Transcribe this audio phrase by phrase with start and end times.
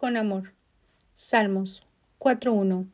[0.00, 0.54] con amor.
[1.12, 1.82] Salmos
[2.18, 2.86] 4.1.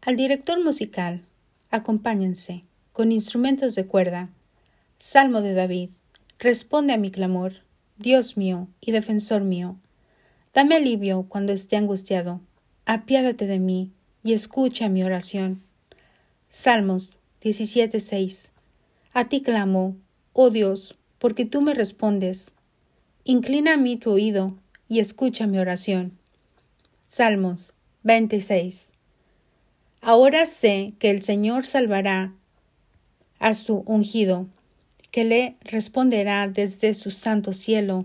[0.00, 1.22] Al director musical,
[1.70, 4.28] acompáñense con instrumentos de cuerda.
[4.98, 5.90] Salmo de David.
[6.40, 7.58] Responde a mi clamor,
[7.96, 9.76] Dios mío y defensor mío.
[10.52, 12.40] Dame alivio cuando esté angustiado.
[12.86, 13.92] Apiádate de mí
[14.24, 15.62] y escucha mi oración.
[16.50, 18.48] Salmos 17.6.
[19.12, 19.96] A ti clamo,
[20.32, 22.50] oh Dios, porque tú me respondes.
[23.22, 24.56] Inclina a mí tu oído
[24.90, 26.18] y escucha mi oración.
[27.06, 28.90] Salmos 26.
[30.00, 32.34] Ahora sé que el Señor salvará
[33.38, 34.48] a su ungido,
[35.12, 38.04] que le responderá desde su santo cielo,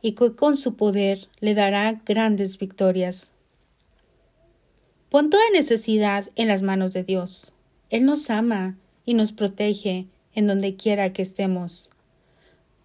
[0.00, 3.30] y que con su poder le dará grandes victorias.
[5.10, 7.52] Pon toda necesidad en las manos de Dios.
[7.90, 11.90] Él nos ama y nos protege en donde quiera que estemos.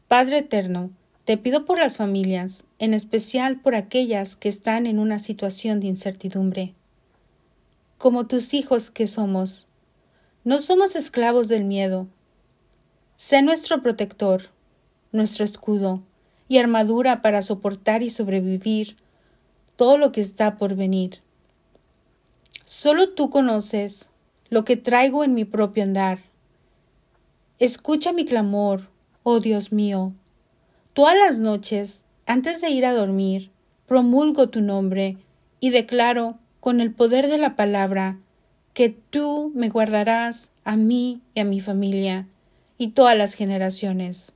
[0.09, 0.91] Padre eterno,
[1.27, 5.87] te pido por las familias, en especial por aquellas que están en una situación de
[5.87, 6.73] incertidumbre.
[7.97, 9.67] Como tus hijos que somos,
[10.45, 12.07] no somos esclavos del miedo.
[13.17, 14.43] Sé nuestro protector,
[15.11, 16.01] nuestro escudo
[16.47, 18.95] y armadura para soportar y sobrevivir
[19.75, 21.19] todo lo que está por venir.
[22.63, 24.07] Solo tú conoces
[24.49, 26.19] lo que traigo en mi propio andar.
[27.59, 28.87] Escucha mi clamor,
[29.23, 30.13] oh Dios mío,
[30.97, 33.51] Todas las noches, antes de ir a dormir,
[33.85, 35.17] promulgo tu nombre
[35.59, 38.17] y declaro, con el poder de la palabra,
[38.73, 42.25] que tú me guardarás a mí y a mi familia
[42.79, 44.31] y todas las generaciones.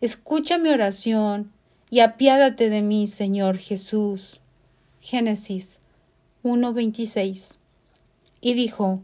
[0.00, 1.52] Escucha mi oración
[1.90, 4.40] y apiádate de mí, Señor Jesús.
[5.02, 5.78] Génesis
[6.42, 7.56] 1.26.
[8.40, 9.02] Y dijo,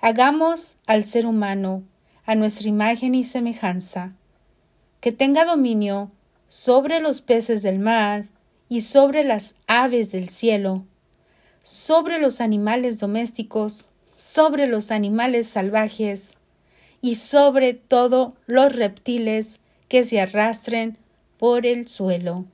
[0.00, 1.84] Hagamos al ser humano
[2.26, 4.17] a nuestra imagen y semejanza
[5.08, 6.10] que tenga dominio
[6.48, 8.26] sobre los peces del mar
[8.68, 10.84] y sobre las aves del cielo,
[11.62, 13.86] sobre los animales domésticos,
[14.16, 16.34] sobre los animales salvajes
[17.00, 20.98] y sobre todo los reptiles que se arrastren
[21.38, 22.44] por el suelo.